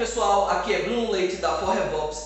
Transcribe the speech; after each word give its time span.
pessoal, 0.00 0.48
aqui 0.48 0.72
é 0.72 0.80
Bruno 0.80 1.10
Leite 1.10 1.36
da 1.36 1.58
For 1.58 1.76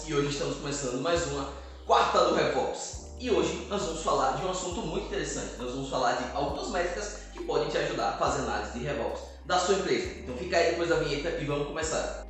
e 0.07 0.15
hoje 0.15 0.29
estamos 0.29 0.59
começando 0.59 1.03
mais 1.03 1.27
uma 1.27 1.53
quarta 1.85 2.27
do 2.27 2.37
RevOps. 2.37 3.07
E 3.19 3.29
hoje 3.33 3.67
nós 3.69 3.83
vamos 3.83 4.01
falar 4.05 4.37
de 4.37 4.47
um 4.47 4.51
assunto 4.53 4.81
muito 4.83 5.07
interessante. 5.07 5.57
Nós 5.59 5.73
vamos 5.73 5.91
falar 5.91 6.13
de 6.13 6.37
algumas 6.37 6.69
métricas 6.69 7.19
que 7.33 7.43
podem 7.43 7.69
te 7.69 7.77
ajudar 7.77 8.11
a 8.11 8.13
fazer 8.13 8.43
análise 8.43 8.79
de 8.79 8.85
RevOps 8.85 9.23
da 9.45 9.59
sua 9.59 9.75
empresa. 9.75 10.21
Então 10.21 10.37
fica 10.37 10.57
aí 10.57 10.71
depois 10.71 10.89
da 10.89 11.01
vinheta 11.01 11.31
e 11.31 11.45
vamos 11.47 11.67
começar. 11.67 12.25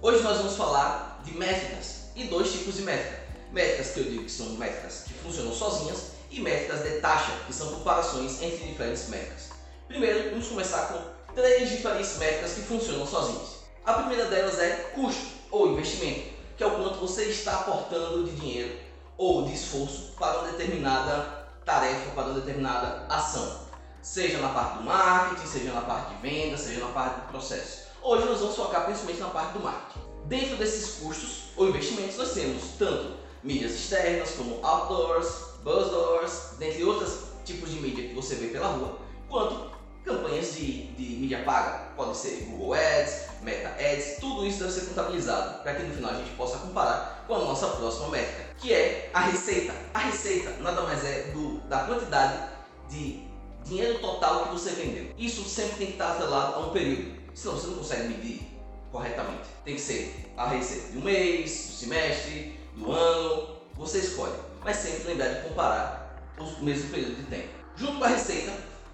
Hoje 0.00 0.22
nós 0.22 0.38
vamos 0.38 0.56
falar 0.56 1.20
de 1.22 1.36
métricas 1.36 2.06
e 2.16 2.24
dois 2.24 2.50
tipos 2.50 2.76
de 2.76 2.82
métricas. 2.84 3.20
Métricas 3.52 3.90
que 3.90 4.00
eu 4.00 4.04
digo 4.04 4.24
que 4.24 4.32
são 4.32 4.46
métricas 4.52 5.04
que 5.06 5.12
funcionam 5.12 5.52
sozinhas 5.52 6.12
e 6.30 6.40
métricas 6.40 6.82
de 6.84 7.00
taxa, 7.00 7.32
que 7.46 7.52
são 7.52 7.74
comparações 7.74 8.40
entre 8.40 8.66
diferentes 8.66 9.10
métricas. 9.10 9.51
Primeiro, 9.92 10.30
vamos 10.30 10.48
começar 10.48 10.86
com 10.86 11.34
três 11.34 11.68
diferentes 11.68 12.16
métricas 12.16 12.54
que 12.54 12.62
funcionam 12.62 13.06
sozinhas. 13.06 13.58
A 13.84 13.92
primeira 13.92 14.24
delas 14.24 14.58
é 14.58 14.90
custo 14.94 15.26
ou 15.50 15.72
investimento, 15.72 16.30
que 16.56 16.64
é 16.64 16.66
o 16.66 16.76
quanto 16.76 16.98
você 16.98 17.24
está 17.24 17.56
aportando 17.56 18.24
de 18.24 18.34
dinheiro 18.36 18.74
ou 19.18 19.44
de 19.44 19.52
esforço 19.52 20.14
para 20.18 20.38
uma 20.38 20.52
determinada 20.52 21.46
tarefa, 21.66 22.10
para 22.14 22.24
uma 22.24 22.40
determinada 22.40 23.04
ação. 23.10 23.66
Seja 24.00 24.38
na 24.38 24.48
parte 24.48 24.78
do 24.78 24.84
marketing, 24.84 25.46
seja 25.46 25.72
na 25.72 25.82
parte 25.82 26.14
de 26.14 26.22
venda, 26.22 26.56
seja 26.56 26.80
na 26.80 26.92
parte 26.92 27.20
do 27.20 27.28
processo. 27.28 27.88
Hoje 28.00 28.24
nós 28.24 28.40
vamos 28.40 28.56
focar 28.56 28.86
principalmente 28.86 29.20
na 29.20 29.28
parte 29.28 29.52
do 29.52 29.60
marketing. 29.60 30.00
Dentro 30.24 30.56
desses 30.56 31.00
custos 31.00 31.50
ou 31.54 31.68
investimentos, 31.68 32.16
nós 32.16 32.32
temos 32.32 32.62
tanto 32.78 33.18
mídias 33.44 33.72
externas 33.72 34.30
como 34.30 34.58
outdoors, 34.64 35.58
buzzdoors, 35.62 36.54
dentre 36.58 36.82
outros 36.82 37.24
tipos 37.44 37.68
de 37.68 37.76
mídia 37.76 38.08
que 38.08 38.14
você 38.14 38.36
vê 38.36 38.46
pela 38.46 38.68
rua, 38.68 38.96
quanto 39.28 39.71
campanhas 40.12 40.54
de, 40.54 40.86
de 40.92 41.16
mídia 41.16 41.42
paga, 41.44 41.92
pode 41.96 42.16
ser 42.16 42.46
Google 42.50 42.74
Ads, 42.74 43.26
Meta 43.42 43.68
Ads, 43.68 44.18
tudo 44.20 44.46
isso 44.46 44.60
deve 44.60 44.72
ser 44.72 44.86
contabilizado 44.86 45.62
para 45.62 45.74
que 45.74 45.82
no 45.82 45.94
final 45.94 46.12
a 46.12 46.14
gente 46.14 46.30
possa 46.30 46.58
comparar 46.58 47.24
com 47.26 47.34
a 47.34 47.38
nossa 47.38 47.66
próxima 47.68 48.08
métrica, 48.08 48.44
que 48.58 48.72
é 48.72 49.10
a 49.12 49.20
receita. 49.20 49.74
A 49.94 49.98
receita 49.98 50.50
nada 50.60 50.82
mais 50.82 51.04
é 51.04 51.30
do, 51.32 51.58
da 51.68 51.84
quantidade 51.84 52.50
de 52.88 53.22
dinheiro 53.64 53.98
total 54.00 54.46
que 54.46 54.52
você 54.52 54.70
vendeu. 54.70 55.12
Isso 55.16 55.44
sempre 55.44 55.76
tem 55.76 55.86
que 55.88 55.92
estar 55.94 56.12
atrelado 56.12 56.54
a 56.56 56.58
um 56.66 56.70
período, 56.70 57.20
senão 57.34 57.56
você 57.56 57.66
não 57.68 57.76
consegue 57.76 58.08
medir 58.08 58.42
corretamente. 58.90 59.48
Tem 59.64 59.74
que 59.74 59.80
ser 59.80 60.32
a 60.36 60.48
receita 60.48 60.92
de 60.92 60.98
um 60.98 61.02
mês, 61.02 61.50
do 61.50 61.72
semestre, 61.72 62.60
do 62.76 62.92
ano, 62.92 63.56
você 63.74 63.98
escolhe, 63.98 64.34
mas 64.62 64.76
sempre 64.76 65.08
lembrar 65.08 65.28
de 65.28 65.48
comparar 65.48 66.18
os 66.38 66.58
mesmos 66.60 66.90
períodos 66.90 67.16
de 67.16 67.24
tempo. 67.24 67.48
Junto 67.76 67.98
com 67.98 68.04
a 68.04 68.08
receita, 68.08 68.52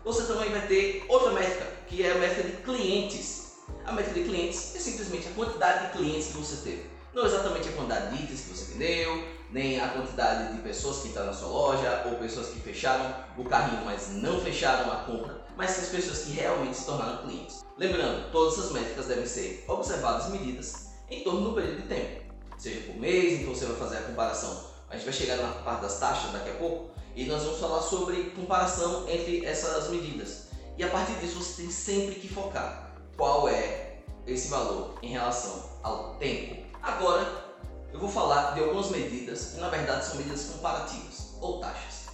você 0.09 0.23
também 0.23 0.51
vai 0.51 0.67
ter 0.67 1.05
outra 1.07 1.33
métrica, 1.33 1.67
que 1.87 2.03
é 2.03 2.13
a 2.13 2.15
métrica 2.15 2.49
de 2.49 2.57
clientes. 2.63 3.53
A 3.85 3.93
métrica 3.93 4.21
de 4.21 4.27
clientes 4.27 4.75
é 4.75 4.79
simplesmente 4.79 5.29
a 5.29 5.31
quantidade 5.33 5.87
de 5.87 5.99
clientes 5.99 6.29
que 6.29 6.39
você 6.39 6.57
teve. 6.65 6.91
Não 7.13 7.27
exatamente 7.27 7.69
a 7.69 7.73
quantidade 7.73 8.17
de 8.17 8.23
itens 8.25 8.41
que 8.41 8.49
você 8.49 8.73
vendeu, 8.73 9.23
nem 9.51 9.79
a 9.79 9.89
quantidade 9.89 10.57
de 10.57 10.63
pessoas 10.63 11.01
que 11.01 11.09
entraram 11.09 11.29
na 11.29 11.35
sua 11.35 11.49
loja, 11.49 12.05
ou 12.07 12.17
pessoas 12.17 12.49
que 12.49 12.59
fecharam 12.61 13.15
o 13.37 13.45
carrinho, 13.45 13.85
mas 13.85 14.09
não 14.15 14.41
fecharam 14.41 14.91
a 14.91 14.97
compra, 15.05 15.45
mas 15.59 15.79
as 15.79 15.89
pessoas 15.91 16.21
que 16.21 16.31
realmente 16.31 16.79
se 16.79 16.87
tornaram 16.87 17.27
clientes. 17.27 17.63
Lembrando, 17.77 18.33
todas 18.33 18.59
essas 18.59 18.73
métricas 18.73 19.07
devem 19.07 19.27
ser 19.27 19.63
observadas 19.69 20.29
e 20.29 20.31
medidas 20.31 20.89
em 21.11 21.23
torno 21.23 21.51
do 21.51 21.55
período 21.55 21.83
de 21.83 21.89
tempo, 21.89 22.33
seja 22.57 22.81
por 22.81 22.97
mês, 22.97 23.43
então 23.43 23.55
você 23.55 23.67
vai 23.67 23.77
fazer 23.77 23.99
a 23.99 24.03
comparação. 24.03 24.71
A 24.89 24.97
gente 24.97 25.05
vai 25.05 25.13
chegar 25.13 25.37
na 25.37 25.53
parte 25.53 25.83
das 25.83 26.01
taxas 26.01 26.33
daqui 26.33 26.49
a 26.49 26.55
pouco, 26.55 26.99
e 27.19 27.25
nós 27.25 27.43
vamos 27.43 27.59
falar 27.59 27.83
sobre 27.83 28.31
comparação 28.31 29.09
entre 29.09 29.45
essas 29.45 29.91
medidas. 29.91 30.45
E 30.77 30.85
a 30.85 30.89
partir 30.89 31.15
disso 31.15 31.43
você 31.43 31.63
tem 31.63 31.71
sempre 31.73 32.15
que 32.15 32.33
focar 32.33 32.93
qual 33.17 33.49
é 33.49 33.97
esse 34.25 34.47
valor 34.47 34.95
em 35.03 35.09
relação 35.09 35.69
ao 35.83 36.15
tempo. 36.15 36.65
Agora 36.81 37.45
eu 37.93 37.99
vou 37.99 38.09
falar 38.09 38.53
de 38.53 38.61
algumas 38.61 38.91
medidas 38.91 39.47
que 39.47 39.61
na 39.61 39.69
verdade 39.69 40.07
são 40.07 40.15
medidas 40.15 40.45
comparativas 40.45 41.35
ou 41.41 41.59
taxas. 41.59 42.07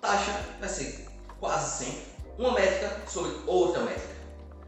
Taxa 0.00 0.40
vai 0.60 0.68
ser 0.68 1.08
quase 1.40 1.84
sempre 1.84 2.06
uma 2.38 2.52
métrica 2.52 3.00
sobre 3.08 3.36
outra 3.48 3.82
métrica. 3.82 4.14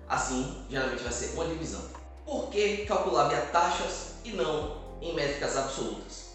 Assim, 0.08 0.66
geralmente 0.68 1.04
vai 1.04 1.12
ser 1.12 1.34
uma 1.34 1.46
divisão. 1.46 1.82
Por 2.24 2.48
que 2.48 2.78
calcular 2.84 3.28
via 3.28 3.42
taxas 3.42 4.14
e 4.24 4.30
não 4.30 4.76
em 5.00 5.14
métricas 5.14 5.56
absolutas? 5.56 6.30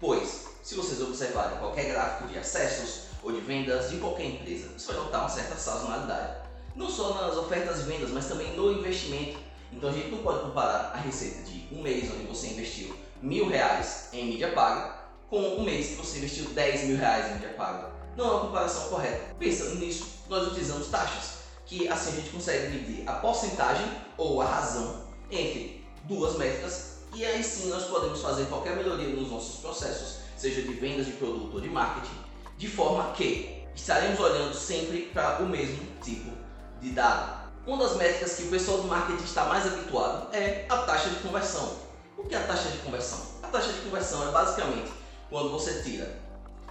Pois 0.00 0.51
se 0.62 0.76
vocês 0.76 1.02
observarem 1.02 1.58
qualquer 1.58 1.90
gráfico 1.90 2.28
de 2.28 2.38
acessos 2.38 3.08
ou 3.22 3.32
de 3.32 3.40
vendas 3.40 3.90
de 3.90 3.96
qualquer 3.96 4.26
empresa, 4.26 4.68
você 4.78 4.92
vai 4.92 5.02
notar 5.02 5.20
uma 5.22 5.28
certa 5.28 5.56
sazonalidade. 5.56 6.36
Não 6.76 6.88
só 6.88 7.14
nas 7.14 7.36
ofertas 7.36 7.80
e 7.80 7.82
vendas, 7.82 8.10
mas 8.10 8.26
também 8.26 8.56
no 8.56 8.72
investimento. 8.72 9.38
Então 9.72 9.90
a 9.90 9.92
gente 9.92 10.08
não 10.08 10.18
pode 10.18 10.40
comparar 10.40 10.92
a 10.94 10.98
receita 10.98 11.42
de 11.42 11.66
um 11.72 11.82
mês 11.82 12.10
onde 12.12 12.26
você 12.26 12.48
investiu 12.48 12.94
mil 13.20 13.48
reais 13.48 14.08
em 14.12 14.26
mídia 14.26 14.52
paga 14.52 15.02
com 15.28 15.40
um 15.40 15.64
mês 15.64 15.88
que 15.88 15.94
você 15.94 16.18
investiu 16.18 16.44
10 16.50 16.84
mil 16.84 16.96
reais 16.96 17.30
em 17.30 17.34
mídia 17.34 17.54
paga. 17.56 17.90
Não 18.16 18.24
é 18.24 18.30
uma 18.30 18.40
comparação 18.42 18.88
correta. 18.88 19.34
Pensando 19.38 19.76
nisso, 19.76 20.06
nós 20.28 20.48
utilizamos 20.48 20.88
taxas, 20.88 21.38
que 21.66 21.88
assim 21.88 22.10
a 22.10 22.14
gente 22.16 22.30
consegue 22.30 22.68
medir 22.68 23.08
a 23.08 23.14
porcentagem 23.14 23.86
ou 24.16 24.40
a 24.40 24.44
razão 24.44 25.06
entre 25.30 25.84
duas 26.04 26.36
métricas 26.36 26.92
e 27.14 27.26
aí 27.26 27.44
sim 27.44 27.68
nós 27.68 27.84
podemos 27.84 28.22
fazer 28.22 28.46
qualquer 28.46 28.74
melhoria 28.74 29.08
nos 29.08 29.30
nossos 29.30 29.60
processos 29.60 30.21
seja 30.42 30.62
de 30.62 30.74
vendas 30.74 31.06
de 31.06 31.12
produto 31.12 31.54
ou 31.54 31.60
de 31.60 31.68
marketing, 31.68 32.16
de 32.58 32.68
forma 32.68 33.12
que 33.12 33.62
estaremos 33.76 34.18
olhando 34.18 34.52
sempre 34.52 35.02
para 35.14 35.40
o 35.40 35.48
mesmo 35.48 35.78
tipo 36.02 36.32
de 36.80 36.90
dado. 36.90 37.42
Uma 37.64 37.84
das 37.84 37.96
métricas 37.96 38.34
que 38.34 38.42
o 38.42 38.50
pessoal 38.50 38.78
do 38.78 38.88
marketing 38.88 39.22
está 39.22 39.44
mais 39.44 39.64
habituado 39.64 40.34
é 40.34 40.66
a 40.68 40.78
taxa 40.78 41.10
de 41.10 41.16
conversão. 41.20 41.76
O 42.18 42.24
que 42.24 42.34
é 42.34 42.38
a 42.38 42.46
taxa 42.46 42.70
de 42.70 42.78
conversão? 42.78 43.20
A 43.40 43.46
taxa 43.46 43.72
de 43.72 43.80
conversão 43.82 44.28
é 44.28 44.32
basicamente 44.32 44.90
quando 45.30 45.50
você 45.50 45.80
tira 45.84 46.20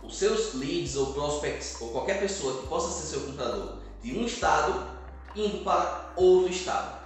os 0.03 0.17
seus 0.17 0.53
leads 0.55 0.97
ou 0.97 1.13
prospects 1.13 1.79
ou 1.79 1.91
qualquer 1.91 2.19
pessoa 2.19 2.59
que 2.59 2.67
possa 2.67 2.91
ser 2.91 3.07
seu 3.07 3.21
comprador 3.21 3.77
de 4.03 4.17
um 4.17 4.25
estado 4.25 4.85
indo 5.33 5.63
para 5.63 6.11
outro 6.17 6.51
estado. 6.51 6.99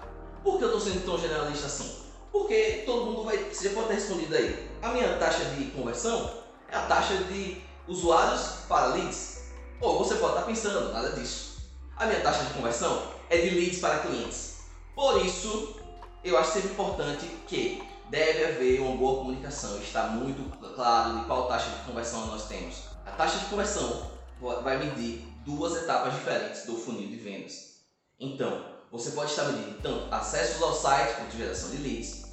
Por 0.43 0.57
que 0.57 0.63
eu 0.63 0.75
estou 0.75 0.81
sendo 0.81 1.05
tão 1.05 1.19
generalista 1.19 1.67
assim? 1.67 2.05
Porque 2.31 2.83
todo 2.87 3.05
mundo 3.05 3.23
vai, 3.23 3.37
você 3.37 3.69
pode 3.69 3.89
ter 3.89 3.93
respondido 3.95 4.35
aí. 4.35 4.67
A 4.81 4.89
minha 4.89 5.15
taxa 5.17 5.45
de 5.45 5.65
conversão 5.65 6.44
a 6.75 6.81
taxa 6.87 7.15
de 7.23 7.61
usuários 7.87 8.65
para 8.67 8.87
leads. 8.87 9.45
Ou 9.79 9.97
você 9.99 10.15
pode 10.15 10.33
estar 10.33 10.45
pensando, 10.45 10.91
nada 10.91 11.11
disso. 11.11 11.55
A 11.95 12.05
minha 12.05 12.19
taxa 12.21 12.43
de 12.43 12.53
conversão 12.53 13.11
é 13.29 13.37
de 13.37 13.49
leads 13.51 13.79
para 13.79 13.99
clientes. 13.99 14.57
Por 14.93 15.25
isso, 15.25 15.79
eu 16.23 16.37
acho 16.37 16.51
sempre 16.51 16.71
importante 16.71 17.25
que 17.47 17.81
deve 18.09 18.45
haver 18.45 18.81
uma 18.81 18.97
boa 18.97 19.19
comunicação, 19.19 19.77
está 19.79 20.07
muito 20.07 20.57
claro 20.75 21.19
de 21.19 21.25
qual 21.25 21.47
taxa 21.47 21.69
de 21.69 21.85
conversão 21.85 22.27
nós 22.27 22.47
temos. 22.47 22.83
A 23.05 23.11
taxa 23.11 23.39
de 23.39 23.45
conversão 23.45 24.11
vai 24.63 24.77
medir 24.77 25.25
duas 25.45 25.75
etapas 25.75 26.13
diferentes 26.13 26.65
do 26.65 26.75
funil 26.75 27.07
de 27.07 27.15
vendas. 27.15 27.75
Então, 28.19 28.65
você 28.91 29.11
pode 29.11 29.31
estar 29.31 29.45
medindo 29.45 29.81
tanto 29.81 30.13
acessos 30.13 30.61
ao 30.61 30.73
site 30.73 31.15
quanto 31.15 31.37
geração 31.37 31.69
de 31.71 31.77
leads, 31.77 32.25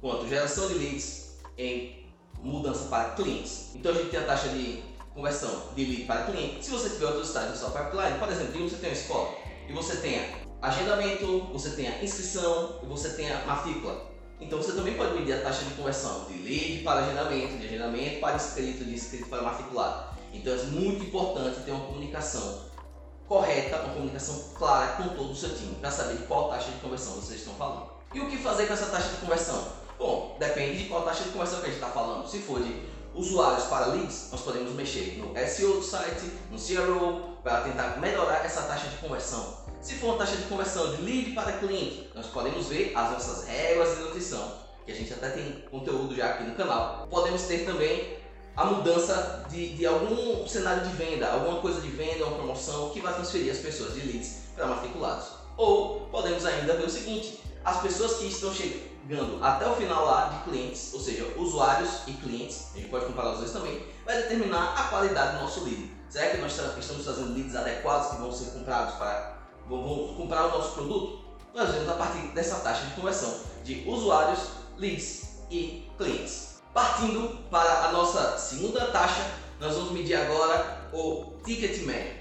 quanto 0.00 0.28
geração 0.28 0.68
de 0.68 0.74
leads 0.74 1.36
em 1.58 2.05
mudança 2.42 2.88
para 2.88 3.10
clientes. 3.10 3.70
Então 3.74 3.92
a 3.92 3.94
gente 3.94 4.10
tem 4.10 4.20
a 4.20 4.24
taxa 4.24 4.48
de 4.48 4.82
conversão 5.14 5.72
de 5.74 5.84
lead 5.84 6.04
para 6.04 6.24
cliente. 6.24 6.64
Se 6.64 6.70
você 6.70 6.90
tiver 6.90 7.06
outros 7.06 7.28
estágios 7.28 7.52
no 7.52 7.58
seu 7.58 7.70
pipeline, 7.70 8.18
por 8.18 8.28
exemplo, 8.28 8.68
você 8.68 8.76
tem 8.76 8.90
uma 8.90 8.96
escola 8.96 9.34
e 9.68 9.72
você 9.72 9.96
tem 9.96 10.46
agendamento, 10.60 11.40
você 11.52 11.70
tem 11.70 12.04
inscrição 12.04 12.80
e 12.82 12.86
você 12.86 13.10
tem 13.10 13.28
matrícula. 13.46 14.14
Então 14.40 14.58
você 14.58 14.72
também 14.72 14.94
pode 14.94 15.14
medir 15.14 15.32
a 15.32 15.40
taxa 15.40 15.64
de 15.64 15.74
conversão 15.74 16.26
de 16.26 16.34
lead 16.34 16.82
para 16.82 17.00
agendamento, 17.00 17.56
de 17.56 17.66
agendamento 17.66 18.20
para 18.20 18.36
inscrito, 18.36 18.84
de 18.84 18.94
inscrito 18.94 19.28
para 19.28 19.42
matriculado. 19.42 20.16
Então 20.32 20.52
é 20.52 20.62
muito 20.64 21.04
importante 21.04 21.60
ter 21.60 21.70
uma 21.70 21.86
comunicação 21.86 22.66
correta, 23.26 23.80
uma 23.80 23.94
comunicação 23.94 24.50
clara 24.54 24.92
com 24.96 25.08
todo 25.14 25.32
o 25.32 25.34
seu 25.34 25.54
time, 25.56 25.74
para 25.76 25.90
saber 25.90 26.26
qual 26.28 26.50
taxa 26.50 26.70
de 26.70 26.78
conversão 26.78 27.14
vocês 27.14 27.40
estão 27.40 27.54
falando. 27.54 27.90
E 28.14 28.20
o 28.20 28.28
que 28.28 28.36
fazer 28.36 28.66
com 28.66 28.74
essa 28.74 28.86
taxa 28.86 29.08
de 29.08 29.16
conversão? 29.16 29.85
Bom, 29.98 30.36
depende 30.38 30.82
de 30.82 30.88
qual 30.88 31.02
taxa 31.02 31.24
de 31.24 31.30
conversão 31.30 31.60
que 31.60 31.66
a 31.66 31.68
gente 31.68 31.80
está 31.80 31.88
falando. 31.88 32.28
Se 32.28 32.38
for 32.40 32.62
de 32.62 32.82
usuários 33.14 33.64
para 33.64 33.86
leads, 33.86 34.28
nós 34.30 34.42
podemos 34.42 34.72
mexer 34.72 35.18
no 35.18 35.34
SEO 35.48 35.74
do 35.74 35.82
site, 35.82 36.30
no 36.50 36.58
CRO, 36.58 37.36
para 37.42 37.62
tentar 37.62 37.98
melhorar 37.98 38.44
essa 38.44 38.62
taxa 38.62 38.88
de 38.88 38.96
conversão. 38.98 39.64
Se 39.80 39.94
for 39.94 40.08
uma 40.08 40.18
taxa 40.18 40.36
de 40.36 40.42
conversão 40.44 40.94
de 40.94 41.02
lead 41.02 41.30
para 41.32 41.52
cliente, 41.52 42.10
nós 42.14 42.26
podemos 42.26 42.66
ver 42.66 42.92
as 42.94 43.12
nossas 43.12 43.46
regras 43.46 43.96
de 43.96 44.02
nutrição, 44.02 44.52
que 44.84 44.92
a 44.92 44.94
gente 44.94 45.12
até 45.14 45.30
tem 45.30 45.64
conteúdo 45.70 46.14
já 46.14 46.26
aqui 46.26 46.44
no 46.44 46.54
canal. 46.54 47.06
Podemos 47.08 47.42
ter 47.42 47.64
também 47.64 48.18
a 48.54 48.64
mudança 48.66 49.46
de, 49.48 49.76
de 49.76 49.86
algum 49.86 50.46
cenário 50.46 50.86
de 50.86 50.94
venda, 50.94 51.30
alguma 51.30 51.60
coisa 51.60 51.80
de 51.80 51.88
venda, 51.88 52.26
uma 52.26 52.36
promoção 52.36 52.90
que 52.90 53.00
vai 53.00 53.14
transferir 53.14 53.50
as 53.50 53.58
pessoas 53.58 53.94
de 53.94 54.00
leads 54.00 54.40
para 54.54 54.66
matriculados. 54.66 55.28
Ou 55.56 56.00
podemos 56.10 56.44
ainda 56.44 56.74
ver 56.76 56.84
o 56.84 56.90
seguinte, 56.90 57.40
as 57.64 57.80
pessoas 57.80 58.14
que 58.18 58.26
estão 58.26 58.52
chegando 58.52 58.85
até 59.40 59.68
o 59.68 59.74
final 59.74 60.04
lá 60.04 60.28
de 60.28 60.50
clientes, 60.50 60.92
ou 60.92 61.00
seja, 61.00 61.24
usuários 61.36 62.00
e 62.06 62.12
clientes, 62.12 62.68
a 62.74 62.78
gente 62.78 62.88
pode 62.88 63.06
comparar 63.06 63.32
os 63.32 63.38
dois 63.38 63.52
também, 63.52 63.86
vai 64.04 64.16
determinar 64.16 64.74
a 64.76 64.84
qualidade 64.84 65.36
do 65.36 65.42
nosso 65.42 65.64
lead. 65.64 65.90
Será 66.08 66.30
que 66.30 66.38
nós 66.38 66.52
estamos 66.78 67.04
fazendo 67.04 67.34
leads 67.34 67.54
adequados 67.54 68.10
que 68.10 68.16
vão 68.16 68.32
ser 68.32 68.50
comprados 68.50 68.94
para 68.94 69.36
vão 69.68 70.14
comprar 70.16 70.46
o 70.46 70.58
nosso 70.58 70.72
produto, 70.74 71.24
nós 71.54 71.70
vemos 71.70 71.88
a 71.88 71.94
partir 71.94 72.28
dessa 72.28 72.56
taxa 72.60 72.86
de 72.86 72.94
conversão 72.94 73.40
de 73.64 73.84
usuários, 73.88 74.40
leads 74.76 75.40
e 75.50 75.90
clientes. 75.96 76.62
Partindo 76.72 77.38
para 77.50 77.86
a 77.86 77.92
nossa 77.92 78.38
segunda 78.38 78.86
taxa, 78.86 79.26
nós 79.58 79.74
vamos 79.74 79.92
medir 79.92 80.14
agora 80.14 80.88
o 80.92 81.32
ticket 81.44 81.82
médio, 81.84 82.14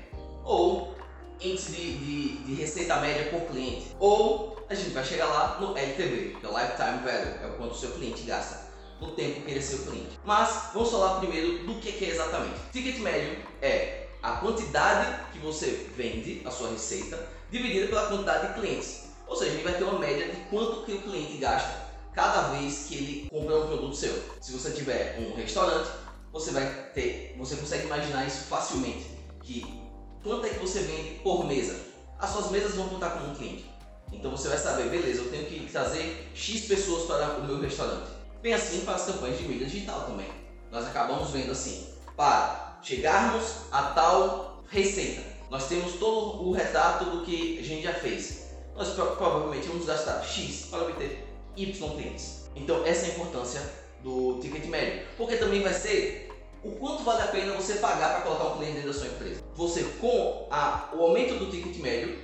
ou 0.44 0.95
índice 1.42 1.72
de, 1.72 1.98
de, 1.98 2.38
de, 2.44 2.54
receita 2.56 2.98
média 2.98 3.30
por 3.30 3.42
cliente, 3.48 3.96
ou 4.00 4.66
a 4.70 4.74
gente 4.74 4.90
vai 4.92 5.04
chegar 5.04 5.26
lá 5.26 5.58
no 5.60 5.78
LTV, 5.78 6.38
que 6.40 6.46
é 6.46 6.50
o 6.50 6.58
Lifetime 6.58 7.00
Value, 7.04 7.44
é 7.44 7.48
o 7.48 7.58
quanto 7.58 7.74
o 7.74 7.78
seu 7.78 7.92
cliente 7.92 8.24
gasta 8.24 8.66
no 9.00 9.12
tempo 9.12 9.42
que 9.42 9.52
ele 9.52 9.60
é 9.60 9.62
seu 9.62 9.80
cliente. 9.80 10.20
Mas 10.24 10.72
vamos 10.74 10.90
falar 10.90 11.20
primeiro 11.20 11.66
do 11.66 11.76
que 11.76 12.04
é 12.04 12.10
exatamente. 12.10 12.60
Ticket 12.72 13.00
médio 13.00 13.38
é 13.62 14.08
a 14.24 14.38
quantidade 14.38 15.32
que 15.32 15.40
você 15.40 15.88
vende, 15.96 16.42
a 16.46 16.52
sua 16.52 16.72
receita, 16.72 17.28
dividida 17.52 17.88
pela 17.88 18.08
quantidade 18.08 18.48
de 18.48 18.60
clientes. 18.60 19.06
Ou 19.28 19.36
seja, 19.36 19.52
ele 19.52 19.64
vai 19.64 19.74
ter 19.74 19.84
uma 19.84 20.00
média 20.00 20.28
de 20.28 20.38
quanto 20.50 20.84
que 20.84 20.94
o 20.94 21.02
cliente 21.02 21.38
gasta 21.38 21.86
cada 22.14 22.50
vez 22.54 22.86
que 22.88 22.96
ele 22.96 23.30
compra 23.30 23.58
um 23.58 23.68
produto 23.68 23.96
seu. 23.96 24.14
Se 24.42 24.52
você 24.54 24.72
tiver 24.72 25.20
um 25.20 25.36
restaurante, 25.36 25.90
você 26.32 26.52
vai 26.52 26.66
ter, 26.94 27.36
você 27.38 27.56
consegue 27.56 27.86
imaginar 27.86 28.26
isso 28.26 28.46
facilmente, 28.46 29.06
que 29.42 29.82
quanto 30.26 30.48
é 30.48 30.50
que 30.50 30.60
você 30.60 30.80
vende 30.80 31.20
por 31.20 31.46
mesa? 31.46 31.80
As 32.20 32.32
suas 32.32 32.50
mesas 32.50 32.74
vão 32.74 32.90
contar 32.90 33.12
como 33.12 33.32
um 33.32 33.36
cliente. 33.36 33.70
Então 34.12 34.32
você 34.32 34.50
vai 34.50 34.58
saber, 34.58 34.90
beleza, 34.90 35.22
eu 35.22 35.30
tenho 35.30 35.46
que 35.46 35.72
trazer 35.72 36.28
X 36.34 36.66
pessoas 36.66 37.06
para 37.06 37.38
o 37.38 37.46
meu 37.46 37.62
restaurante. 37.62 38.10
Bem 38.42 38.54
assim 38.54 38.82
para 38.82 38.96
as 38.96 39.06
campanhas 39.06 39.38
de 39.38 39.44
mídia 39.44 39.68
digital 39.68 40.02
também. 40.08 40.28
Nós 40.72 40.88
acabamos 40.88 41.30
vendo 41.30 41.52
assim, 41.52 41.90
para 42.18 42.80
chegarmos 42.82 43.44
a 43.72 43.84
tal 43.84 44.64
receita, 44.68 45.22
nós 45.50 45.68
temos 45.68 45.94
todo 45.94 46.44
o 46.44 46.52
retrato 46.52 47.06
do 47.06 47.24
que 47.24 47.60
a 47.60 47.64
gente 47.64 47.84
já 47.84 47.94
fez. 47.94 48.46
Nós 48.76 48.90
provavelmente 48.90 49.68
vamos 49.68 49.86
gastar 49.86 50.24
X 50.24 50.68
para 50.72 50.82
obter 50.82 51.24
Y 51.56 51.90
clientes. 51.96 52.50
Então 52.56 52.84
essa 52.84 53.06
é 53.06 53.10
a 53.10 53.14
importância 53.14 53.62
do 54.04 54.40
ticket 54.40 54.66
médio, 54.66 55.06
porque 55.18 55.36
também 55.38 55.62
vai 55.62 55.74
ser 55.74 56.25
o 56.66 56.72
quanto 56.78 57.04
vale 57.04 57.22
a 57.22 57.28
pena 57.28 57.54
você 57.54 57.76
pagar 57.76 58.14
para 58.14 58.22
colocar 58.22 58.46
um 58.46 58.58
cliente 58.58 58.78
dentro 58.78 58.92
da 58.92 58.98
sua 58.98 59.08
empresa. 59.08 59.42
Você 59.54 59.84
com 60.02 60.48
a, 60.50 60.90
o 60.94 61.04
aumento 61.04 61.36
do 61.36 61.52
ticket 61.52 61.78
médio, 61.78 62.18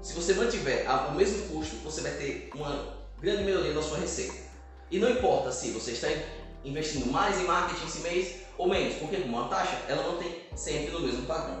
se 0.00 0.14
você 0.14 0.34
mantiver 0.34 0.88
a, 0.88 1.08
o 1.08 1.16
mesmo 1.16 1.48
custo, 1.48 1.74
você 1.78 2.00
vai 2.02 2.12
ter 2.12 2.48
uma 2.54 2.96
grande 3.20 3.42
melhoria 3.42 3.74
na 3.74 3.82
sua 3.82 3.98
receita. 3.98 4.36
E 4.88 5.00
não 5.00 5.10
importa 5.10 5.50
se 5.50 5.70
você 5.70 5.90
está 5.90 6.06
investindo 6.64 7.10
mais 7.10 7.40
em 7.40 7.44
marketing 7.44 7.86
esse 7.86 7.98
mês 7.98 8.36
ou 8.56 8.68
menos, 8.68 8.94
porque 8.94 9.16
uma 9.16 9.48
taxa 9.48 9.76
ela 9.88 10.12
mantém 10.12 10.42
sempre 10.54 10.92
no 10.92 11.00
mesmo 11.00 11.26
padrão. 11.26 11.60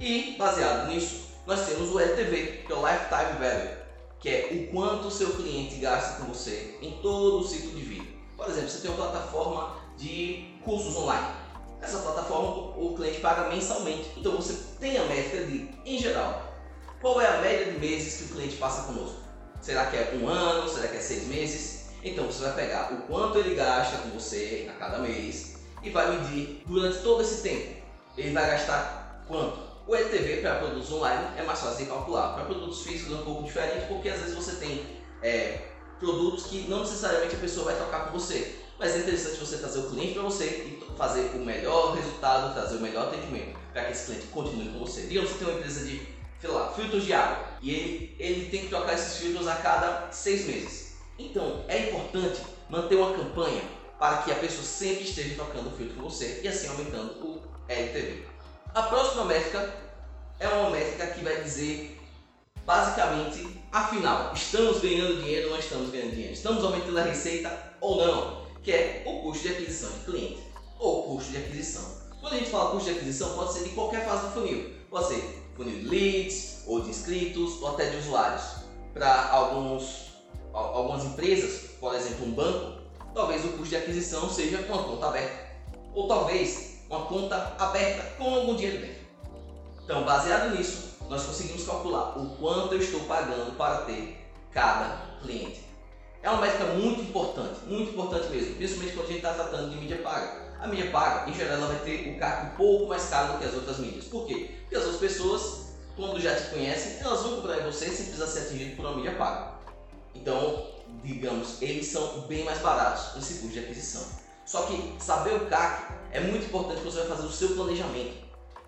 E 0.00 0.36
baseado 0.38 0.88
nisso, 0.88 1.28
nós 1.46 1.66
temos 1.66 1.90
o 1.90 2.00
LTV, 2.00 2.64
que 2.66 2.72
é 2.72 2.74
o 2.74 2.80
Lifetime 2.80 3.38
Value, 3.38 3.76
que 4.20 4.28
é 4.30 4.48
o 4.52 4.72
quanto 4.72 5.08
o 5.08 5.10
seu 5.10 5.34
cliente 5.34 5.76
gasta 5.76 6.22
com 6.22 6.32
você 6.32 6.78
em 6.80 6.92
todo 7.02 7.40
o 7.40 7.46
ciclo 7.46 7.72
de 7.72 7.82
vida. 7.82 8.06
Por 8.38 8.48
exemplo, 8.48 8.70
você 8.70 8.80
tem 8.80 8.90
uma 8.90 8.96
plataforma 8.96 9.76
de 9.98 10.54
cursos 10.64 10.96
online. 10.96 11.47
Essa 11.80 11.98
plataforma 11.98 12.76
o 12.76 12.94
cliente 12.96 13.20
paga 13.20 13.48
mensalmente. 13.48 14.10
Então 14.16 14.36
você 14.36 14.54
tem 14.80 14.96
a 14.98 15.04
métrica 15.04 15.44
de, 15.44 15.70
em 15.84 15.98
geral, 15.98 16.42
qual 17.00 17.20
é 17.20 17.26
a 17.26 17.40
média 17.40 17.72
de 17.72 17.78
meses 17.78 18.16
que 18.16 18.24
o 18.24 18.36
cliente 18.36 18.56
passa 18.56 18.82
conosco? 18.82 19.16
Será 19.60 19.86
que 19.86 19.96
é 19.96 20.18
um 20.20 20.28
ano? 20.28 20.68
Será 20.68 20.88
que 20.88 20.96
é 20.96 21.00
seis 21.00 21.26
meses? 21.26 21.88
Então 22.02 22.26
você 22.26 22.44
vai 22.44 22.54
pegar 22.54 22.92
o 22.92 23.02
quanto 23.02 23.38
ele 23.38 23.54
gasta 23.54 23.98
com 23.98 24.10
você 24.10 24.68
a 24.70 24.78
cada 24.78 24.98
mês 24.98 25.58
e 25.82 25.90
vai 25.90 26.16
medir 26.16 26.62
durante 26.66 26.98
todo 26.98 27.22
esse 27.22 27.42
tempo. 27.42 27.76
Ele 28.16 28.32
vai 28.32 28.46
gastar 28.46 29.24
quanto? 29.26 29.58
O 29.86 29.94
LTV 29.94 30.42
para 30.42 30.56
produtos 30.56 30.92
online 30.92 31.38
é 31.38 31.42
mais 31.42 31.60
fácil 31.60 31.84
de 31.84 31.90
calcular. 31.90 32.34
Para 32.34 32.44
produtos 32.44 32.82
físicos 32.82 33.12
é 33.12 33.16
um 33.20 33.24
pouco 33.24 33.44
diferente, 33.44 33.86
porque 33.86 34.08
às 34.08 34.20
vezes 34.20 34.34
você 34.34 34.56
tem 34.56 34.84
é, 35.22 35.62
produtos 35.98 36.44
que 36.44 36.68
não 36.68 36.80
necessariamente 36.80 37.34
a 37.34 37.38
pessoa 37.38 37.66
vai 37.66 37.76
trocar 37.76 38.06
com 38.06 38.18
você. 38.18 38.56
Mas 38.78 38.94
é 38.94 38.98
interessante 38.98 39.40
você 39.40 39.58
trazer 39.58 39.80
o 39.80 39.90
cliente 39.90 40.14
para 40.14 40.22
você 40.22 40.44
e 40.44 40.96
fazer 40.96 41.30
o 41.34 41.44
melhor 41.44 41.96
resultado, 41.96 42.54
trazer 42.54 42.76
o 42.76 42.80
melhor 42.80 43.08
atendimento 43.08 43.58
para 43.72 43.84
que 43.84 43.92
esse 43.92 44.06
cliente 44.06 44.26
continue 44.28 44.68
com 44.68 44.78
você. 44.78 45.02
Digamos 45.02 45.32
que 45.32 45.38
tem 45.38 45.48
uma 45.48 45.58
empresa 45.58 45.84
de, 45.84 46.08
sei 46.40 46.50
lá, 46.50 46.72
filtros 46.72 47.04
de 47.04 47.12
água 47.12 47.44
e 47.60 47.70
ele, 47.70 48.16
ele 48.18 48.50
tem 48.50 48.62
que 48.62 48.68
trocar 48.68 48.94
esses 48.94 49.18
filtros 49.18 49.48
a 49.48 49.56
cada 49.56 50.12
seis 50.12 50.46
meses. 50.46 50.92
Então 51.18 51.64
é 51.66 51.88
importante 51.88 52.40
manter 52.68 52.94
uma 52.96 53.14
campanha 53.14 53.62
para 53.98 54.18
que 54.18 54.30
a 54.30 54.36
pessoa 54.36 54.62
sempre 54.62 55.02
esteja 55.02 55.34
trocando 55.34 55.70
o 55.70 55.72
filtro 55.72 55.96
com 55.96 56.02
você 56.02 56.40
e 56.44 56.48
assim 56.48 56.68
aumentando 56.68 57.14
o 57.24 57.42
LTV. 57.68 58.24
A 58.74 58.82
próxima 58.82 59.24
métrica 59.24 59.74
é 60.38 60.48
uma 60.48 60.70
métrica 60.70 61.08
que 61.08 61.24
vai 61.24 61.42
dizer 61.42 61.98
basicamente, 62.64 63.62
afinal, 63.72 64.32
estamos 64.34 64.80
ganhando 64.80 65.22
dinheiro 65.22 65.46
ou 65.46 65.52
não 65.54 65.58
estamos 65.58 65.90
ganhando 65.90 66.10
dinheiro? 66.10 66.34
Estamos 66.34 66.62
aumentando 66.62 66.98
a 66.98 67.02
receita 67.02 67.74
ou 67.80 67.96
não? 67.96 68.47
Que 68.68 68.74
é 68.74 69.02
o 69.06 69.22
custo 69.22 69.44
de 69.44 69.54
aquisição 69.54 69.90
de 69.92 70.00
cliente 70.00 70.42
ou 70.78 71.04
custo 71.04 71.30
de 71.30 71.38
aquisição. 71.38 71.82
Quando 72.20 72.34
a 72.34 72.36
gente 72.36 72.50
fala 72.50 72.72
custo 72.72 72.92
de 72.92 72.98
aquisição, 72.98 73.34
pode 73.34 73.54
ser 73.54 73.64
de 73.64 73.70
qualquer 73.70 74.04
fase 74.04 74.26
do 74.26 74.32
funil. 74.34 74.74
Pode 74.90 75.08
ser 75.08 75.42
funil 75.56 75.78
de 75.78 75.88
leads, 75.88 76.64
ou 76.66 76.82
de 76.82 76.90
inscritos, 76.90 77.62
ou 77.62 77.68
até 77.68 77.88
de 77.88 77.96
usuários. 77.96 78.44
Para 78.92 79.30
alguns, 79.30 80.12
algumas 80.52 81.02
empresas, 81.02 81.70
por 81.80 81.94
exemplo, 81.94 82.26
um 82.26 82.32
banco, 82.32 82.82
talvez 83.14 83.42
o 83.46 83.52
custo 83.52 83.68
de 83.70 83.76
aquisição 83.76 84.28
seja 84.28 84.60
uma 84.60 84.82
conta 84.82 85.06
aberta. 85.06 85.46
Ou 85.94 86.06
talvez 86.06 86.80
uma 86.90 87.06
conta 87.06 87.56
aberta 87.58 88.02
com 88.18 88.34
algum 88.34 88.54
dinheiro 88.54 88.82
dentro. 88.82 89.02
Então, 89.82 90.04
baseado 90.04 90.54
nisso, 90.54 90.98
nós 91.08 91.24
conseguimos 91.24 91.64
calcular 91.64 92.18
o 92.18 92.36
quanto 92.36 92.74
eu 92.74 92.80
estou 92.82 93.00
pagando 93.04 93.56
para 93.56 93.86
ter 93.86 94.28
cada 94.52 95.06
cliente. 95.22 95.67
É 96.20 96.28
uma 96.28 96.40
métrica 96.40 96.64
muito 96.74 97.00
importante, 97.00 97.60
muito 97.66 97.92
importante 97.92 98.28
mesmo, 98.28 98.56
principalmente 98.56 98.94
quando 98.94 99.04
a 99.04 99.08
gente 99.08 99.16
está 99.18 99.34
tratando 99.34 99.70
de 99.70 99.76
mídia 99.76 99.98
paga. 99.98 100.48
A 100.58 100.66
mídia 100.66 100.90
paga, 100.90 101.30
em 101.30 101.34
geral, 101.34 101.58
ela 101.58 101.66
vai 101.68 101.78
ter 101.78 102.10
o 102.10 102.18
CAC 102.18 102.46
um 102.46 102.56
pouco 102.56 102.86
mais 102.88 103.04
caro 103.08 103.34
do 103.34 103.38
que 103.38 103.44
as 103.44 103.54
outras 103.54 103.78
mídias. 103.78 104.06
Por 104.06 104.26
quê? 104.26 104.50
Porque 104.62 104.74
as 104.74 104.82
outras 104.82 105.00
pessoas, 105.00 105.68
quando 105.94 106.20
já 106.20 106.34
te 106.34 106.50
conhecem, 106.50 106.98
elas 107.00 107.22
vão 107.22 107.36
comprar 107.36 107.60
em 107.60 107.64
você 107.64 107.86
sem 107.86 108.06
precisar 108.06 108.26
ser 108.26 108.40
atingido 108.40 108.74
por 108.74 108.86
uma 108.86 108.96
mídia 108.96 109.14
paga. 109.14 109.52
Então, 110.12 110.66
digamos, 111.04 111.62
eles 111.62 111.86
são 111.86 112.22
bem 112.22 112.44
mais 112.44 112.58
baratos 112.58 113.14
nesse 113.14 113.34
custo 113.34 113.50
de 113.50 113.60
aquisição. 113.60 114.04
Só 114.44 114.62
que 114.62 114.94
saber 114.98 115.34
o 115.34 115.46
CAC 115.46 115.92
é 116.10 116.18
muito 116.18 116.46
importante 116.46 116.80
quando 116.80 116.92
você 116.92 117.00
vai 117.00 117.08
fazer 117.16 117.26
o 117.26 117.30
seu 117.30 117.50
planejamento. 117.50 118.26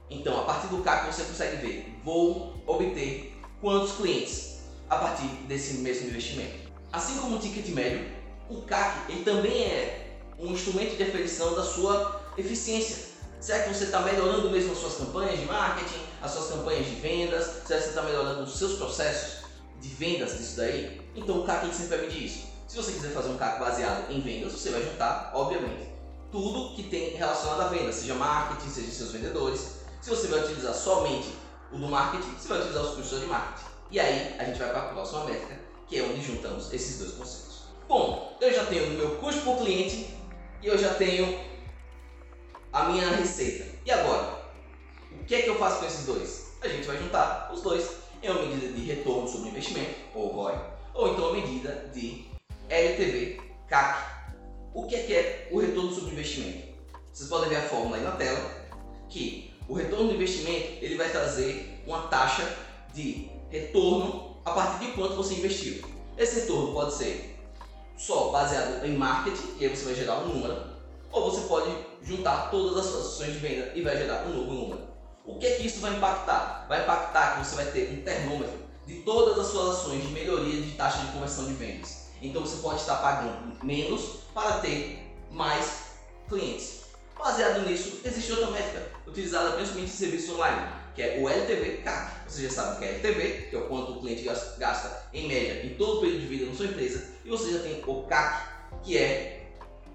Então, 0.08 0.40
a 0.40 0.44
partir 0.44 0.68
do 0.68 0.82
CAC 0.82 1.12
você 1.12 1.24
consegue 1.24 1.56
ver, 1.56 2.00
vou 2.04 2.54
obter 2.64 3.36
quantos 3.60 3.92
clientes 3.92 4.60
a 4.88 4.96
partir 4.96 5.26
desse 5.48 5.74
mesmo 5.78 6.08
investimento. 6.08 6.59
Assim 6.92 7.18
como 7.18 7.36
o 7.36 7.38
ticket 7.38 7.68
médio, 7.68 8.04
o 8.48 8.62
CAC 8.62 9.12
ele 9.12 9.24
também 9.24 9.62
é 9.62 10.18
um 10.38 10.52
instrumento 10.52 10.96
de 10.96 11.02
aferição 11.02 11.54
da 11.54 11.62
sua 11.62 12.20
eficiência. 12.36 13.10
Será 13.40 13.62
que 13.62 13.72
você 13.72 13.84
está 13.84 14.00
melhorando 14.00 14.50
mesmo 14.50 14.72
as 14.72 14.78
suas 14.78 14.96
campanhas 14.96 15.38
de 15.38 15.46
marketing, 15.46 16.00
as 16.20 16.32
suas 16.32 16.48
campanhas 16.48 16.86
de 16.86 16.96
vendas? 16.96 17.44
Será 17.64 17.78
que 17.78 17.84
você 17.84 17.90
está 17.90 18.02
melhorando 18.02 18.42
os 18.42 18.58
seus 18.58 18.76
processos 18.76 19.44
de 19.80 19.88
vendas 19.88 20.36
disso 20.36 20.56
daí? 20.56 21.00
Então 21.14 21.40
o 21.40 21.46
CAC 21.46 21.72
sempre 21.72 21.96
vai 21.96 22.06
medir 22.06 22.24
isso. 22.24 22.46
Se 22.66 22.76
você 22.76 22.92
quiser 22.92 23.12
fazer 23.12 23.28
um 23.28 23.36
CAC 23.36 23.60
baseado 23.60 24.10
em 24.10 24.20
vendas, 24.20 24.52
você 24.52 24.70
vai 24.70 24.82
juntar, 24.82 25.32
obviamente, 25.34 25.90
tudo 26.30 26.74
que 26.74 26.84
tem 26.84 27.10
relacionado 27.10 27.60
a 27.60 27.68
vendas, 27.68 27.96
seja 27.96 28.14
marketing, 28.14 28.70
seja 28.70 28.90
seus 28.90 29.12
vendedores, 29.12 29.80
se 30.00 30.10
você 30.10 30.28
vai 30.28 30.40
utilizar 30.40 30.74
somente 30.74 31.28
o 31.72 31.78
do 31.78 31.88
marketing, 31.88 32.30
você 32.38 32.48
vai 32.48 32.58
utilizar 32.58 32.82
os 32.84 32.94
custos 32.94 33.20
de 33.20 33.26
marketing. 33.26 33.66
E 33.90 33.98
aí 34.00 34.36
a 34.38 34.44
gente 34.44 34.58
vai 34.58 34.70
para 34.70 34.82
a 34.82 34.88
próxima 34.88 35.24
métrica, 35.24 35.58
que 35.90 35.98
é 35.98 36.04
onde 36.04 36.22
juntamos 36.22 36.72
esses 36.72 36.98
dois 36.98 37.10
conceitos. 37.14 37.64
Bom, 37.88 38.38
eu 38.40 38.54
já 38.54 38.64
tenho 38.66 38.86
o 38.86 38.90
meu 38.90 39.16
custo 39.16 39.42
por 39.42 39.58
cliente 39.58 40.14
e 40.62 40.66
eu 40.68 40.78
já 40.78 40.94
tenho 40.94 41.40
a 42.72 42.84
minha 42.84 43.10
receita. 43.10 43.66
E 43.84 43.90
agora? 43.90 44.40
O 45.20 45.24
que 45.24 45.34
é 45.34 45.42
que 45.42 45.48
eu 45.48 45.58
faço 45.58 45.80
com 45.80 45.86
esses 45.86 46.06
dois? 46.06 46.52
A 46.62 46.68
gente 46.68 46.86
vai 46.86 46.96
juntar 46.96 47.50
os 47.52 47.60
dois 47.62 47.90
em 48.22 48.30
uma 48.30 48.42
medida 48.42 48.72
de 48.72 48.84
retorno 48.84 49.26
sobre 49.26 49.48
investimento, 49.48 49.96
ou 50.14 50.28
ROI, 50.28 50.54
ou 50.94 51.12
então 51.12 51.30
uma 51.30 51.40
medida 51.40 51.90
de 51.92 52.26
LTV, 52.68 53.40
CAC. 53.66 54.30
O 54.72 54.86
que 54.86 54.94
é 54.94 55.02
que 55.02 55.12
é 55.12 55.48
o 55.50 55.58
retorno 55.58 55.92
sobre 55.92 56.12
investimento? 56.12 56.68
Vocês 57.12 57.28
podem 57.28 57.48
ver 57.48 57.56
a 57.56 57.62
fórmula 57.62 57.96
aí 57.96 58.04
na 58.04 58.12
tela, 58.12 58.68
que 59.08 59.52
o 59.68 59.74
retorno 59.74 60.08
do 60.08 60.14
investimento 60.14 60.84
ele 60.84 60.96
vai 60.96 61.10
trazer 61.10 61.82
uma 61.84 62.02
taxa 62.02 62.56
de 62.94 63.28
retorno 63.48 64.29
a 64.50 64.52
partir 64.52 64.86
de 64.86 64.92
quanto 64.92 65.14
você 65.14 65.34
investiu. 65.34 65.84
Esse 66.18 66.40
retorno 66.40 66.72
pode 66.72 66.94
ser 66.94 67.38
só 67.96 68.30
baseado 68.30 68.84
em 68.84 68.96
marketing, 68.96 69.56
e 69.58 69.64
aí 69.64 69.76
você 69.76 69.84
vai 69.84 69.94
gerar 69.94 70.18
um 70.18 70.28
número, 70.28 70.60
ou 71.12 71.30
você 71.30 71.46
pode 71.46 71.72
juntar 72.02 72.50
todas 72.50 72.76
as 72.76 72.86
suas 72.90 73.06
ações 73.06 73.34
de 73.34 73.38
venda 73.38 73.72
e 73.74 73.82
vai 73.82 73.96
gerar 73.96 74.24
um 74.26 74.36
novo 74.36 74.52
número. 74.52 74.80
O 75.24 75.38
que 75.38 75.46
é 75.46 75.56
que 75.56 75.66
isso 75.66 75.80
vai 75.80 75.94
impactar? 75.94 76.66
Vai 76.68 76.82
impactar 76.82 77.36
que 77.36 77.46
você 77.46 77.56
vai 77.56 77.66
ter 77.66 77.92
um 77.92 78.02
termômetro 78.02 78.58
de 78.86 78.94
todas 79.02 79.38
as 79.38 79.46
suas 79.46 79.78
ações 79.78 80.02
de 80.02 80.08
melhoria 80.08 80.60
de 80.60 80.72
taxa 80.72 80.98
de 80.98 81.12
conversão 81.12 81.46
de 81.46 81.52
vendas. 81.52 82.06
Então 82.20 82.42
você 82.42 82.60
pode 82.60 82.80
estar 82.80 82.96
pagando 82.96 83.64
menos 83.64 84.20
para 84.34 84.58
ter 84.58 85.14
mais 85.30 85.90
clientes. 86.28 86.80
Baseado 87.16 87.68
nisso, 87.68 88.00
existe 88.04 88.32
outra 88.32 88.50
métrica 88.50 88.88
utilizada 89.06 89.52
principalmente 89.52 89.90
em 89.90 89.94
serviços 89.94 90.34
online, 90.34 90.68
que 91.00 91.02
é 91.02 91.18
o 91.18 91.26
LTV 91.26 91.78
CAC. 91.78 92.28
você 92.28 92.42
já 92.42 92.50
sabe 92.50 92.78
que 92.78 92.84
é 92.84 92.88
LTV, 92.88 93.46
que 93.48 93.56
é 93.56 93.58
o 93.58 93.62
quanto 93.62 93.92
o 93.92 94.00
cliente 94.00 94.22
gasta 94.58 95.02
em 95.14 95.26
média 95.26 95.64
em 95.64 95.74
todo 95.76 95.96
o 95.96 96.00
período 96.02 96.20
de 96.20 96.26
vida 96.26 96.44
na 96.44 96.54
sua 96.54 96.66
empresa, 96.66 97.14
e 97.24 97.30
você 97.30 97.52
já 97.52 97.60
tem 97.60 97.82
o 97.86 98.02
CAC, 98.02 98.48
que 98.82 98.98
é 98.98 99.46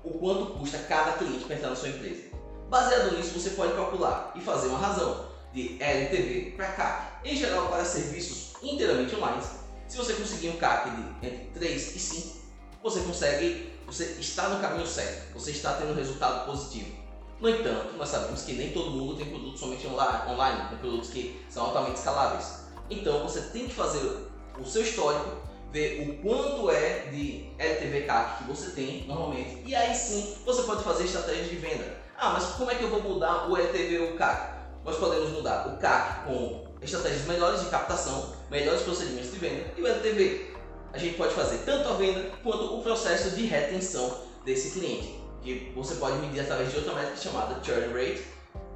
o 0.04 0.18
quanto 0.18 0.58
custa 0.58 0.80
cada 0.80 1.14
cliente 1.14 1.46
para 1.46 1.58
entrar 1.58 1.70
na 1.70 1.76
sua 1.76 1.90
empresa. 1.90 2.24
Baseado 2.70 3.16
nisso, 3.16 3.40
você 3.40 3.52
pode 3.52 3.74
calcular 3.74 4.34
e 4.36 4.42
fazer 4.42 4.68
uma 4.68 4.80
razão 4.80 5.30
de 5.54 5.78
LTV 5.80 6.54
para 6.56 6.70
CAC. 6.70 7.28
Em 7.30 7.38
geral, 7.38 7.68
para 7.68 7.86
serviços 7.86 8.54
inteiramente 8.64 9.16
online, 9.16 9.44
se 9.88 9.98
você 9.98 10.14
conseguir 10.14 10.50
um 10.50 10.58
CAC 10.58 10.90
de 10.90 11.28
entre 11.28 11.52
3 11.54 11.96
e 11.96 12.00
5, 12.00 12.38
você 12.82 13.02
consegue, 13.02 13.74
você 13.86 14.06
está 14.20 14.50
no 14.50 14.60
caminho 14.60 14.88
certo, 14.88 15.34
você 15.36 15.52
está 15.52 15.74
tendo 15.74 15.92
um 15.92 15.96
resultado 15.96 16.48
positivo. 16.48 17.05
No 17.40 17.50
entanto, 17.50 17.98
nós 17.98 18.08
sabemos 18.08 18.44
que 18.44 18.54
nem 18.54 18.72
todo 18.72 18.92
mundo 18.92 19.16
tem 19.18 19.26
produtos 19.26 19.60
somente 19.60 19.86
online, 19.88 20.70
tem 20.70 20.78
produtos 20.78 21.10
que 21.10 21.46
são 21.50 21.66
altamente 21.66 21.98
escaláveis. 21.98 22.66
Então 22.90 23.24
você 23.24 23.42
tem 23.42 23.68
que 23.68 23.74
fazer 23.74 24.30
o 24.58 24.64
seu 24.64 24.84
histórico, 24.84 25.32
ver 25.70 26.08
o 26.08 26.22
quanto 26.22 26.70
é 26.70 27.08
de 27.12 27.50
LTV 27.58 28.04
CAC 28.04 28.38
que 28.38 28.50
você 28.50 28.72
tem 28.72 29.06
normalmente, 29.06 29.62
e 29.66 29.76
aí 29.76 29.94
sim 29.94 30.36
você 30.46 30.64
pode 30.64 30.84
fazer 30.84 31.04
estratégias 31.04 31.50
de 31.50 31.58
venda. 31.58 31.98
Ah, 32.18 32.32
mas 32.32 32.46
como 32.54 32.72
é 32.72 32.76
que 32.76 32.84
eu 32.84 32.90
vou 32.90 33.02
mudar 33.02 33.50
o 33.50 33.58
LTV 33.58 34.00
ou 34.00 34.12
o 34.12 34.16
CAC? 34.16 34.56
Nós 34.86 34.96
podemos 34.98 35.32
mudar 35.32 35.68
o 35.68 35.78
CAC 35.78 36.26
com 36.26 36.68
estratégias 36.82 37.26
melhores 37.26 37.60
de 37.60 37.66
captação, 37.66 38.34
melhores 38.50 38.84
procedimentos 38.84 39.32
de 39.32 39.40
venda 39.40 39.74
e 39.76 39.82
o 39.82 39.88
LTV. 39.88 40.56
A 40.94 40.98
gente 40.98 41.18
pode 41.18 41.34
fazer 41.34 41.58
tanto 41.66 41.90
a 41.90 41.94
venda 41.96 42.32
quanto 42.42 42.78
o 42.78 42.82
processo 42.82 43.32
de 43.32 43.46
retenção 43.46 44.22
desse 44.46 44.72
cliente 44.72 45.25
que 45.46 45.72
você 45.76 45.96
pode 45.96 46.18
medir 46.18 46.42
através 46.42 46.72
de 46.72 46.78
outra 46.78 46.96
métrica 46.96 47.18
chamada 47.18 47.64
churn 47.64 47.94
rate 47.94 48.26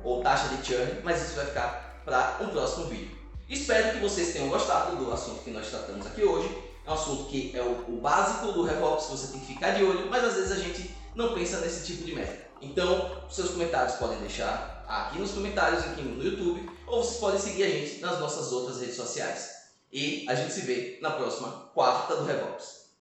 ou 0.04 0.22
taxa 0.22 0.56
de 0.56 0.66
churn, 0.66 1.02
mas 1.04 1.22
isso 1.22 1.36
vai 1.36 1.48
ficar 1.48 2.02
para 2.06 2.38
um 2.42 2.50
próximo 2.50 2.86
vídeo. 2.86 3.18
Espero 3.50 3.94
que 3.94 4.00
vocês 4.00 4.32
tenham 4.32 4.48
gostado 4.48 4.96
do 4.96 5.12
assunto 5.12 5.44
que 5.44 5.50
nós 5.50 5.68
tratamos 5.68 6.06
aqui 6.06 6.24
hoje. 6.24 6.56
É 6.86 6.92
um 6.92 6.94
assunto 6.94 7.26
que 7.26 7.52
é 7.58 7.62
o, 7.62 7.96
o 7.96 8.00
básico 8.00 8.52
do 8.52 8.64
RevOps, 8.64 9.08
você 9.08 9.32
tem 9.32 9.42
que 9.42 9.54
ficar 9.54 9.72
de 9.72 9.84
olho, 9.84 10.08
mas 10.10 10.24
às 10.24 10.36
vezes 10.36 10.52
a 10.52 10.56
gente 10.56 10.96
não 11.16 11.34
pensa 11.34 11.60
nesse 11.60 11.86
tipo 11.86 12.04
de 12.04 12.14
métrica. 12.14 12.48
Então, 12.62 13.24
seus 13.30 13.52
comentários 13.52 13.96
podem 13.96 14.20
deixar 14.20 14.86
aqui 14.88 15.18
nos 15.20 15.32
comentários 15.32 15.84
aqui 15.84 16.02
no 16.02 16.24
YouTube, 16.24 16.70
ou 16.88 17.04
vocês 17.04 17.20
podem 17.20 17.40
seguir 17.40 17.64
a 17.64 17.70
gente 17.70 18.00
nas 18.00 18.20
nossas 18.20 18.52
outras 18.52 18.80
redes 18.80 18.96
sociais. 18.96 19.50
E 19.92 20.26
a 20.30 20.36
gente 20.36 20.54
se 20.54 20.62
vê 20.62 21.00
na 21.02 21.12
próxima 21.12 21.50
quarta 21.74 22.16
do 22.16 22.26
RevOps. 22.26 22.79